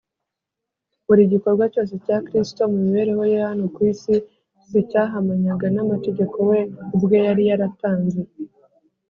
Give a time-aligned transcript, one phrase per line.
[1.05, 4.17] Buri gikorwa cyose cya Kristo mu mibereho ye hano kuri iyi
[4.67, 6.59] si cyahamanyaga n’amategeko we
[6.95, 8.19] ubwe yari yaratanze,